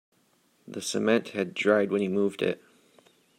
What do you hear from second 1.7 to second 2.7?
when he moved it.